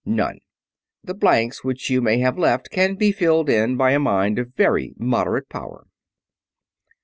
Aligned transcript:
"None. 0.03 0.39
The 1.03 1.13
blanks 1.13 1.63
which 1.63 1.91
you 1.91 2.01
may 2.01 2.17
have 2.17 2.35
left 2.35 2.71
can 2.71 2.95
be 2.95 3.11
filled 3.11 3.51
in 3.51 3.77
by 3.77 3.91
a 3.91 3.99
mind 3.99 4.39
of 4.39 4.55
very 4.55 4.95
moderate 4.97 5.47
power." 5.47 5.85